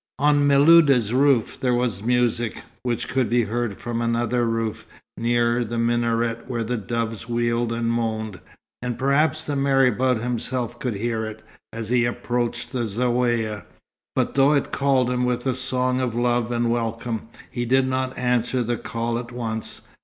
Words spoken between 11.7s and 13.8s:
as he approached the Zaouïa;